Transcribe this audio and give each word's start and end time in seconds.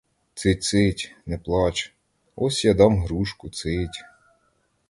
Цить, 0.33 0.63
цить, 0.63 1.11
не 1.27 1.37
плач, 1.37 1.93
ось 2.35 2.65
я 2.65 2.73
дам 2.81 3.01
грушку, 3.05 3.49
цить! 3.49 4.03